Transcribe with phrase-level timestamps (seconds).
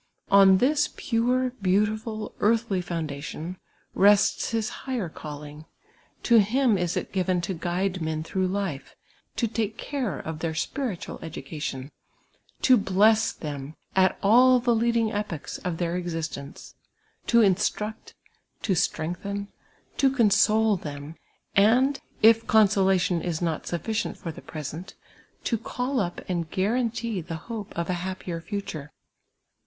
[0.31, 3.57] On this ])ure, beautiful, <»artldy foundation,
[3.93, 5.65] rests his higher calling:
[6.23, 8.95] to him is it given to guide men through life,
[9.35, 11.91] to take care of their spiritual edu cation,
[12.63, 16.73] to bless them at all the leading epochs of their exist ence,
[17.27, 18.15] to instruct,
[18.63, 19.49] to strengthen,
[19.97, 21.15] to console them,
[21.55, 24.95] and, if con solation is not sufTicient for the present,
[25.43, 28.91] to call up and guaran tee the hoj)C of a happier future.